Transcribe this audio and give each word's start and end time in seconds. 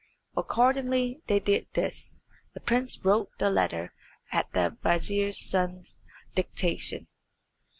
Accordingly 0.35 1.21
they 1.27 1.39
did 1.39 1.67
this; 1.75 2.17
the 2.55 2.59
prince 2.59 2.99
wrote 3.05 3.29
the 3.37 3.51
letter 3.51 3.93
at 4.31 4.51
the 4.51 4.75
vizier's 4.81 5.37
son's 5.37 5.99
dictation. 6.33 7.05